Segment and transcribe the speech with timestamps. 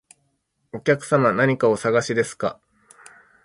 [0.73, 2.59] お客様、何かお探しですか？